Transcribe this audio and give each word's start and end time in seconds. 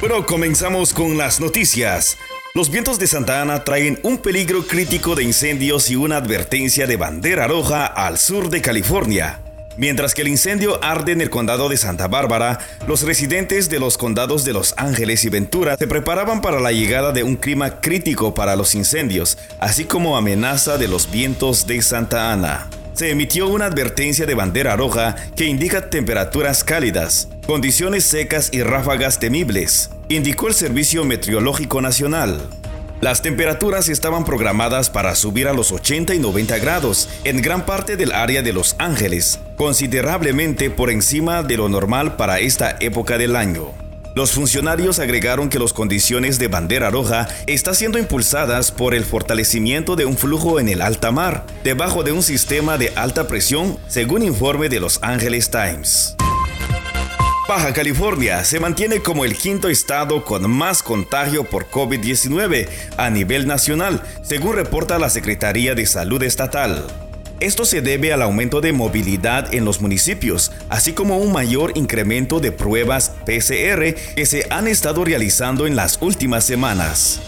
Bueno, 0.00 0.24
comenzamos 0.26 0.94
con 0.94 1.18
las 1.18 1.40
noticias. 1.40 2.18
Los 2.54 2.70
vientos 2.70 3.00
de 3.00 3.08
Santa 3.08 3.42
Ana 3.42 3.64
traen 3.64 3.98
un 4.04 4.18
peligro 4.18 4.64
crítico 4.64 5.16
de 5.16 5.24
incendios 5.24 5.90
y 5.90 5.96
una 5.96 6.18
advertencia 6.18 6.86
de 6.86 6.96
bandera 6.96 7.48
roja 7.48 7.84
al 7.84 8.16
sur 8.16 8.48
de 8.48 8.62
California. 8.62 9.40
Mientras 9.76 10.14
que 10.14 10.22
el 10.22 10.28
incendio 10.28 10.82
arde 10.84 11.12
en 11.12 11.20
el 11.20 11.30
condado 11.30 11.68
de 11.68 11.76
Santa 11.76 12.06
Bárbara, 12.06 12.60
los 12.86 13.02
residentes 13.02 13.68
de 13.68 13.80
los 13.80 13.98
condados 13.98 14.44
de 14.44 14.52
Los 14.52 14.72
Ángeles 14.76 15.24
y 15.24 15.30
Ventura 15.30 15.76
se 15.76 15.88
preparaban 15.88 16.42
para 16.42 16.60
la 16.60 16.70
llegada 16.70 17.10
de 17.10 17.24
un 17.24 17.34
clima 17.34 17.80
crítico 17.80 18.34
para 18.34 18.54
los 18.54 18.76
incendios, 18.76 19.36
así 19.58 19.84
como 19.84 20.16
amenaza 20.16 20.78
de 20.78 20.86
los 20.86 21.10
vientos 21.10 21.66
de 21.66 21.82
Santa 21.82 22.32
Ana. 22.32 22.68
Se 22.98 23.10
emitió 23.10 23.46
una 23.46 23.66
advertencia 23.66 24.26
de 24.26 24.34
bandera 24.34 24.74
roja 24.74 25.14
que 25.36 25.44
indica 25.44 25.88
temperaturas 25.88 26.64
cálidas, 26.64 27.28
condiciones 27.46 28.02
secas 28.02 28.50
y 28.52 28.64
ráfagas 28.64 29.20
temibles, 29.20 29.90
indicó 30.08 30.48
el 30.48 30.54
Servicio 30.54 31.04
Meteorológico 31.04 31.80
Nacional. 31.80 32.40
Las 33.00 33.22
temperaturas 33.22 33.88
estaban 33.88 34.24
programadas 34.24 34.90
para 34.90 35.14
subir 35.14 35.46
a 35.46 35.52
los 35.52 35.70
80 35.70 36.12
y 36.16 36.18
90 36.18 36.58
grados 36.58 37.08
en 37.22 37.40
gran 37.40 37.64
parte 37.64 37.96
del 37.96 38.10
área 38.10 38.42
de 38.42 38.52
Los 38.52 38.74
Ángeles, 38.80 39.38
considerablemente 39.56 40.68
por 40.68 40.90
encima 40.90 41.44
de 41.44 41.56
lo 41.56 41.68
normal 41.68 42.16
para 42.16 42.40
esta 42.40 42.78
época 42.80 43.16
del 43.16 43.36
año. 43.36 43.87
Los 44.18 44.32
funcionarios 44.32 44.98
agregaron 44.98 45.48
que 45.48 45.60
las 45.60 45.72
condiciones 45.72 46.40
de 46.40 46.48
bandera 46.48 46.90
roja 46.90 47.28
están 47.46 47.76
siendo 47.76 48.00
impulsadas 48.00 48.72
por 48.72 48.92
el 48.92 49.04
fortalecimiento 49.04 49.94
de 49.94 50.06
un 50.06 50.16
flujo 50.16 50.58
en 50.58 50.68
el 50.68 50.82
alta 50.82 51.12
mar, 51.12 51.46
debajo 51.62 52.02
de 52.02 52.10
un 52.10 52.24
sistema 52.24 52.78
de 52.78 52.92
alta 52.96 53.28
presión, 53.28 53.78
según 53.86 54.24
informe 54.24 54.68
de 54.68 54.80
Los 54.80 55.00
Angeles 55.04 55.50
Times. 55.50 56.16
Baja 57.48 57.72
California 57.72 58.44
se 58.44 58.58
mantiene 58.58 58.98
como 58.98 59.24
el 59.24 59.36
quinto 59.36 59.68
estado 59.68 60.24
con 60.24 60.50
más 60.50 60.82
contagio 60.82 61.44
por 61.44 61.70
COVID-19 61.70 62.66
a 62.96 63.10
nivel 63.10 63.46
nacional, 63.46 64.02
según 64.22 64.56
reporta 64.56 64.98
la 64.98 65.10
Secretaría 65.10 65.76
de 65.76 65.86
Salud 65.86 66.24
Estatal. 66.24 67.07
Esto 67.40 67.64
se 67.64 67.80
debe 67.80 68.12
al 68.12 68.22
aumento 68.22 68.60
de 68.60 68.72
movilidad 68.72 69.54
en 69.54 69.64
los 69.64 69.80
municipios, 69.80 70.50
así 70.68 70.92
como 70.92 71.18
un 71.18 71.32
mayor 71.32 71.72
incremento 71.76 72.40
de 72.40 72.50
pruebas 72.50 73.12
PCR 73.24 73.94
que 74.16 74.26
se 74.26 74.46
han 74.50 74.66
estado 74.66 75.04
realizando 75.04 75.66
en 75.66 75.76
las 75.76 75.98
últimas 76.00 76.44
semanas. 76.44 77.20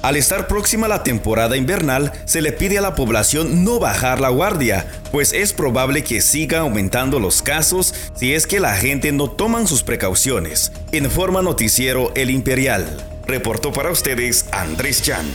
Al 0.00 0.16
estar 0.16 0.46
próxima 0.46 0.88
la 0.88 1.02
temporada 1.02 1.56
invernal, 1.56 2.12
se 2.24 2.40
le 2.40 2.52
pide 2.52 2.78
a 2.78 2.80
la 2.80 2.94
población 2.94 3.64
no 3.64 3.78
bajar 3.78 4.20
la 4.20 4.30
guardia, 4.30 4.86
pues 5.10 5.32
es 5.32 5.52
probable 5.52 6.02
que 6.04 6.22
siga 6.22 6.60
aumentando 6.60 7.18
los 7.18 7.42
casos 7.42 7.92
si 8.14 8.32
es 8.32 8.46
que 8.46 8.60
la 8.60 8.74
gente 8.74 9.12
no 9.12 9.28
toman 9.28 9.66
sus 9.66 9.82
precauciones. 9.82 10.72
Informa 10.92 11.42
Noticiero 11.42 12.12
El 12.14 12.30
Imperial. 12.30 12.86
Reportó 13.26 13.72
para 13.72 13.90
ustedes 13.90 14.46
Andrés 14.52 15.02
Chan. 15.02 15.26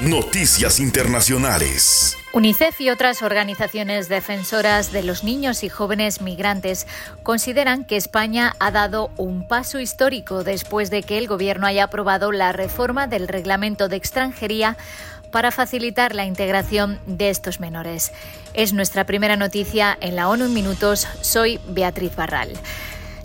Noticias 0.00 0.78
Internacionales. 0.78 2.16
UNICEF 2.34 2.80
y 2.80 2.90
otras 2.90 3.22
organizaciones 3.22 4.08
defensoras 4.08 4.90
de 4.90 5.04
los 5.04 5.22
niños 5.22 5.62
y 5.62 5.68
jóvenes 5.68 6.20
migrantes 6.20 6.84
consideran 7.22 7.84
que 7.84 7.94
España 7.94 8.56
ha 8.58 8.72
dado 8.72 9.12
un 9.16 9.46
paso 9.46 9.78
histórico 9.78 10.42
después 10.42 10.90
de 10.90 11.04
que 11.04 11.16
el 11.16 11.28
Gobierno 11.28 11.68
haya 11.68 11.84
aprobado 11.84 12.32
la 12.32 12.50
reforma 12.50 13.06
del 13.06 13.28
reglamento 13.28 13.86
de 13.86 13.94
extranjería 13.94 14.76
para 15.30 15.52
facilitar 15.52 16.16
la 16.16 16.24
integración 16.24 16.98
de 17.06 17.30
estos 17.30 17.60
menores. 17.60 18.12
Es 18.52 18.72
nuestra 18.72 19.06
primera 19.06 19.36
noticia 19.36 19.96
en 20.00 20.16
la 20.16 20.28
ONU 20.28 20.46
en 20.46 20.54
minutos. 20.54 21.06
Soy 21.20 21.60
Beatriz 21.68 22.16
Barral. 22.16 22.50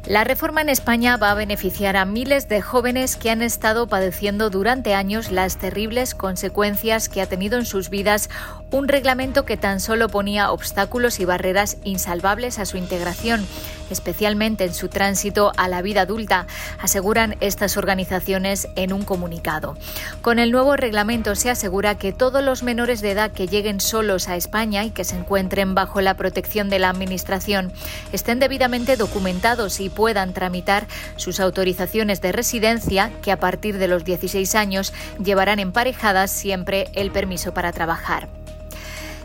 La 0.06 0.24
reforma 0.24 0.62
en 0.62 0.70
España 0.70 1.18
va 1.18 1.30
a 1.30 1.36
beneficiar 1.36 1.96
a 1.96 2.06
miles 2.06 2.48
de 2.50 2.62
jóvenes 2.62 3.16
que 3.16 3.30
han 3.30 3.42
estado 3.42 3.88
padeciendo 3.88 4.50
durante 4.50 4.96
años 4.96 5.30
las 5.30 5.58
terribles 5.58 6.16
consecuencias 6.16 7.10
que 7.10 7.22
ha 7.22 7.28
tenido 7.28 7.60
en 7.60 7.66
sus 7.66 7.90
vidas 7.92 8.30
un 8.72 8.88
reglamento 8.88 9.46
que 9.46 9.58
tan 9.58 9.80
solo 9.80 10.10
ponía 10.10 10.52
obstáculos 10.52 11.20
y 11.20 11.26
barreras 11.26 11.78
insalvables 11.84 12.60
a 12.60 12.66
su 12.66 12.78
integración 12.78 13.46
especialmente 13.90 14.66
en 14.66 14.74
su 14.74 14.88
tránsito 14.88 15.52
a 15.58 15.68
la 15.68 15.82
vida 15.82 16.02
adulta, 16.02 16.48
aseguran 16.80 17.36
estas 17.40 17.78
organizaciones 17.78 18.68
en 18.76 18.94
un 18.94 19.04
comunicado. 19.04 19.78
Con 20.22 20.40
el 20.40 20.52
nuevo 20.52 20.76
reglamento 20.76 21.36
se 21.36 21.50
asegura 21.50 21.98
que 21.98 22.14
todos 22.14 22.44
los 22.44 22.64
menores 22.64 23.02
de 23.02 23.12
edad 23.12 23.32
que 23.32 23.48
lleguen 23.48 23.80
solos 23.80 24.28
a 24.30 24.36
España 24.36 24.84
y 24.84 24.92
que 24.92 25.04
se 25.04 25.16
encuentren 25.16 25.76
bajo 25.76 26.02
la 26.02 26.16
protección 26.16 26.70
de 26.70 26.80
la 26.80 26.90
Administración 26.90 27.72
estén 28.12 28.40
debidamente 28.40 28.98
documentados 28.98 29.80
y 29.80 29.90
puedan 29.90 30.34
tramitar 30.34 30.88
sus 31.16 31.40
autorizaciones 31.40 32.22
de 32.22 32.32
residencia 32.32 33.12
que 33.22 33.32
a 33.32 33.40
partir 33.40 33.78
de 33.78 33.88
los 33.88 34.04
16 34.04 34.56
años 34.56 34.94
llevarán 35.24 35.60
emparejadas 35.60 36.32
siempre 36.32 36.90
el 36.94 37.12
permiso 37.12 37.54
para 37.54 37.72
trabajar. 37.72 38.39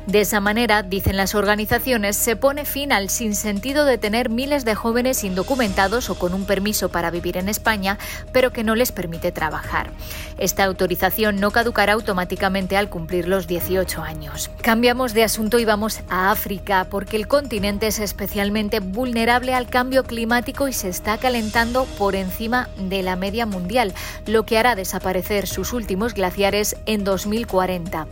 De 0.06 0.20
esa 0.20 0.38
manera, 0.38 0.82
dicen 0.82 1.16
las 1.16 1.34
organizaciones, 1.34 2.16
se 2.16 2.36
pone 2.36 2.66
fin 2.66 2.92
al 2.92 3.08
sinsentido 3.08 3.86
de 3.86 3.96
tener 3.96 4.28
miles 4.28 4.66
de 4.66 4.74
jóvenes 4.74 5.24
indocumentados 5.24 6.10
o 6.10 6.18
con 6.18 6.34
un 6.34 6.44
permiso 6.44 6.90
para 6.90 7.10
vivir 7.10 7.38
en 7.38 7.48
España, 7.48 7.98
pero 8.30 8.52
que 8.52 8.64
no 8.64 8.74
les 8.74 8.92
permite 8.92 9.32
trabajar. 9.32 9.90
Esta 10.36 10.64
autorización 10.64 11.40
no 11.40 11.52
caducará 11.52 11.94
automáticamente 11.94 12.76
al 12.76 12.90
cumplir 12.90 13.28
los 13.28 13.46
18 13.46 14.02
años. 14.02 14.50
Cambiamos 14.60 15.14
de 15.14 15.24
asunto 15.24 15.58
y 15.58 15.64
vamos 15.64 16.00
a 16.10 16.30
África, 16.30 16.86
porque 16.90 17.16
el 17.16 17.26
continente 17.26 17.86
es 17.86 17.98
especialmente 17.98 18.80
vulnerable 18.80 19.54
al 19.54 19.68
cambio 19.68 20.04
climático 20.04 20.68
y 20.68 20.74
se 20.74 20.90
está 20.90 21.16
calentando 21.16 21.86
por 21.96 22.14
encima 22.14 22.68
de 22.76 23.02
la 23.02 23.16
media 23.16 23.46
mundial, 23.46 23.94
lo 24.26 24.44
que 24.44 24.58
hará 24.58 24.76
desaparecer 24.76 25.46
sus 25.46 25.72
últimos 25.72 26.12
glaciares 26.12 26.76
en 26.84 27.04
2040. 27.04 28.06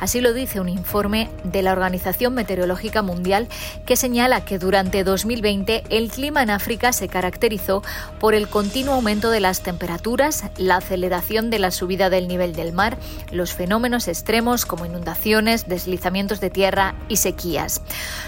Así 0.00 0.20
lo 0.20 0.32
dice 0.32 0.58
un 0.60 0.68
informe 0.68 1.30
de 1.44 1.62
la 1.62 1.72
Organización 1.72 2.34
Meteorológica 2.34 3.02
Mundial 3.02 3.48
que 3.84 3.96
señala 3.96 4.44
que 4.44 4.58
durante 4.58 5.04
2020 5.04 5.84
el 5.90 6.10
clima 6.10 6.42
en 6.42 6.50
África 6.50 6.92
se 6.92 7.08
caracterizó 7.08 7.82
por 8.18 8.34
el 8.34 8.48
continuo 8.48 8.94
aumento 8.94 9.30
de 9.30 9.40
las 9.40 9.60
temperaturas, 9.60 10.44
la 10.56 10.76
aceleración 10.76 11.50
de 11.50 11.58
la 11.58 11.70
subida 11.70 12.10
del 12.10 12.28
nivel 12.28 12.54
del 12.54 12.72
mar, 12.72 12.98
los 13.30 13.52
fenómenos 13.52 14.08
extremos 14.08 14.66
como 14.66 14.86
inundaciones, 14.86 15.68
deslizamientos 15.68 16.40
de 16.40 16.50
tierra 16.50 16.94
y 17.08 17.16
sequías. 17.16 17.82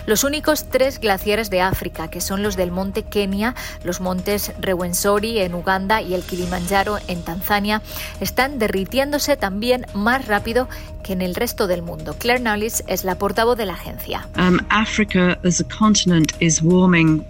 Los 0.07 0.25
únicos 0.25 0.67
tres 0.71 1.01
glaciares 1.01 1.51
de 1.51 1.61
África, 1.61 2.09
que 2.09 2.21
son 2.21 2.43
los 2.43 2.57
del 2.57 2.71
monte 2.71 3.03
Kenia, 3.03 3.55
los 3.85 4.01
montes 4.01 4.53
Rewensori 4.61 5.39
en 5.41 5.55
Uganda 5.55 6.03
y 6.03 6.15
el 6.15 6.23
Kilimanjaro 6.23 6.99
en 7.09 7.23
Tanzania, 7.23 7.83
están 8.21 8.59
derritiéndose 8.59 9.37
también 9.37 9.87
más 9.95 10.27
rápido 10.27 10.69
que 11.03 11.13
en 11.13 11.23
el 11.23 11.35
resto 11.35 11.67
del 11.67 11.83
mundo. 11.83 12.15
Claire 12.19 12.41
Knowles 12.41 12.85
es 12.87 12.98
la 13.05 13.17
portavoz 13.19 13.57
de 13.57 13.67
la 13.67 13.75
agencia. 13.75 14.27
Um, 14.37 14.59
Africa 14.71 15.39
as 15.45 15.61
a 15.61 15.65
continent 15.65 16.33
is 16.41 16.63
warming 16.63 17.25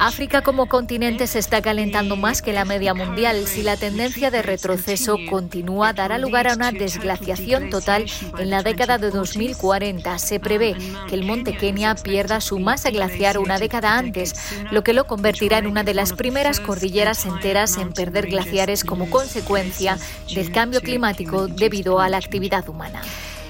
África 0.00 0.42
como 0.42 0.66
continente 0.66 1.28
se 1.28 1.38
está 1.38 1.62
calentando 1.62 2.16
más 2.16 2.42
que 2.42 2.52
la 2.52 2.64
media 2.64 2.92
mundial. 2.92 3.46
Si 3.46 3.62
la 3.62 3.76
tendencia 3.76 4.32
de 4.32 4.42
retroceso 4.42 5.16
continúa, 5.30 5.92
dará 5.92 6.18
lugar 6.18 6.48
a 6.48 6.54
una 6.54 6.72
desglaciación 6.72 7.70
total 7.70 8.06
en 8.38 8.50
la 8.50 8.64
década 8.64 8.98
de 8.98 9.10
2040. 9.10 10.18
Se 10.18 10.40
prevé 10.40 10.74
que 11.08 11.14
el 11.14 11.24
monte 11.24 11.56
Kenia 11.56 11.94
pierda 11.94 12.40
su 12.40 12.58
masa 12.58 12.90
glaciar 12.90 13.38
una 13.38 13.58
década 13.58 13.96
antes, 13.96 14.34
lo 14.72 14.82
que 14.82 14.92
lo 14.92 15.06
convertirá 15.06 15.58
en 15.58 15.68
una 15.68 15.84
de 15.84 15.94
las 15.94 16.12
primeras 16.12 16.58
cordilleras 16.58 17.26
enteras 17.26 17.76
en 17.76 17.92
perder 17.92 18.26
glaciares 18.26 18.82
como 18.82 19.08
consecuencia 19.08 19.98
del 20.34 20.50
cambio 20.50 20.80
climático 20.80 21.46
debido 21.46 22.00
a 22.00 22.08
la 22.08 22.16
actividad 22.16 22.68
humana. 22.68 23.02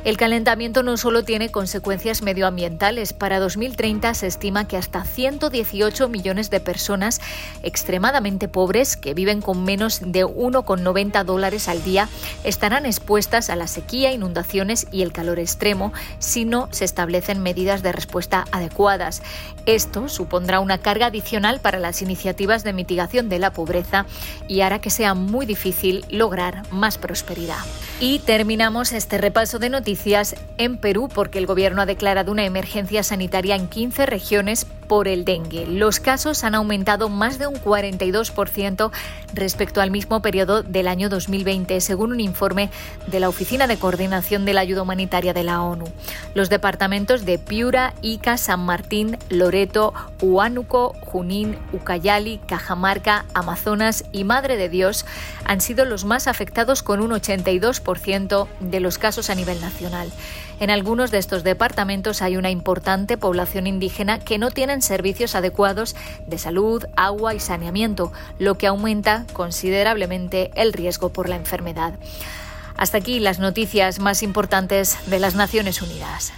El 0.05 0.19
calentamiento 0.19 0.83
no 0.83 0.99
solo 0.99 1.25
tiene 1.25 1.51
consecuencias 1.51 2.21
medioambientales. 2.21 3.15
Para 3.15 3.41
2030 3.41 4.13
se 4.13 4.27
estima 4.27 4.69
que 4.69 4.77
hasta 4.77 5.03
118 5.03 6.11
millones 6.11 6.51
de 6.51 6.61
personas 6.61 7.23
extremadamente 7.63 8.47
pobres 8.47 8.99
que 8.99 9.15
viven 9.15 9.41
con 9.41 9.65
menos 9.65 10.01
de 10.05 10.27
1,90 10.27 11.25
dólares 11.25 11.69
al 11.69 11.83
día 11.83 12.11
estarán 12.45 12.85
expuestas 12.85 13.49
a 13.49 13.57
la 13.57 13.67
sequía, 13.67 14.13
inundaciones 14.13 14.87
y 14.93 15.01
el 15.01 15.11
calor 15.11 15.39
extremo 15.39 15.95
si 16.19 16.45
no 16.45 16.69
se 16.71 16.85
establecen 16.85 17.43
medidas 17.43 17.83
de 17.83 17.93
respuesta 17.93 18.45
adecuadas. 18.53 19.23
Esto 19.65 20.11
supondrá 20.11 20.61
una 20.61 20.77
carga 20.77 21.07
adicional 21.07 21.61
para 21.61 21.79
las 21.79 22.03
iniciativas 22.03 22.63
de 22.63 22.75
mitigación 22.75 23.31
de 23.31 23.39
la 23.39 23.55
pobreza 23.55 24.05
y 24.49 24.61
hará 24.61 24.83
que 24.83 24.91
sea 24.91 25.15
muy 25.15 25.47
difícil 25.47 26.05
lograr 26.11 26.71
más 26.71 26.99
prosperidad. 26.99 27.65
Y 28.01 28.19
terminamos 28.19 28.93
este 28.93 29.19
repaso 29.19 29.59
de 29.59 29.71
en 30.59 30.77
Perú 30.77 31.09
porque 31.13 31.39
el 31.39 31.47
gobierno 31.47 31.83
ha 31.83 31.87
declarado 31.87 32.33
una 32.33 32.45
emergencia 32.45 33.03
sanitaria 33.03 33.57
en 33.57 33.69
15 33.69 34.07
regiones 34.07 34.67
por 34.95 35.09
el 35.09 35.25
dengue. 35.25 35.67
Los 35.67 35.99
casos 35.99 36.45
han 36.45 36.55
aumentado 36.55 37.09
más 37.09 37.37
de 37.41 37.49
un 37.49 37.57
42% 37.57 38.93
respecto 39.33 39.81
al 39.81 39.91
mismo 39.91 40.23
periodo 40.23 40.63
del 40.63 40.87
año 40.87 41.09
2020, 41.09 41.81
según 41.81 42.13
un 42.13 42.21
informe 42.21 42.71
de 43.09 43.19
la 43.19 43.29
Oficina 43.29 43.67
de 43.67 43.77
Coordinación 43.77 44.45
de 44.45 44.55
la 44.55 44.61
Ayuda 44.61 44.83
Humanitaria 44.83 45.35
de 45.35 45.43
la 45.43 45.63
ONU. 45.63 45.87
Los 46.35 46.49
departamentos 46.49 47.25
de 47.25 47.41
Piura, 47.41 47.93
Ica, 48.03 48.37
San 48.37 48.61
Martín, 48.61 49.19
Loreto, 49.31 49.93
Huánuco, 50.23 50.95
Junín, 51.01 51.59
Ucayali, 51.73 52.39
Cajamarca, 52.47 53.25
Amazonas 53.35 54.05
y 54.13 54.23
Madre 54.23 54.57
de 54.57 54.69
Dios 54.69 55.07
han 55.45 55.61
sido 55.61 55.87
los 55.87 56.05
más 56.05 56.29
afectados 56.29 56.85
con 56.85 57.01
un 57.01 57.11
82% 57.11 58.47
de 58.61 58.79
los 58.79 58.99
casos 58.99 59.29
a 59.29 59.35
nivel 59.35 59.61
nacional. 59.61 60.13
En 60.61 60.71
algunos 60.71 61.11
de 61.11 61.19
estos 61.19 61.43
departamentos 61.43 62.23
hay 62.23 62.37
una 62.37 62.51
importante 62.51 63.19
población 63.19 63.67
indígena 63.67 64.21
que 64.21 64.39
no 64.39 64.53
tienen 64.53 64.83
servicios 64.85 65.35
adecuados 65.35 65.97
de 66.27 66.39
salud, 66.39 66.85
agua 66.97 67.35
y 67.35 67.41
saneamiento, 67.41 68.13
lo 68.39 68.57
que 68.57 68.67
aumenta 68.67 69.27
considerablemente 69.33 70.51
el 70.55 70.73
riesgo 70.73 71.11
por 71.11 71.29
la 71.29 71.37
enfermedad. 71.37 71.95
Hasta 72.77 72.99
aquí 72.99 73.21
las 73.21 73.39
noticias 73.39 73.99
más 73.99 74.23
importantes 74.23 74.99
de 75.07 75.19
las 75.19 75.35
Naciones 75.35 75.81
Unidas. 75.81 76.33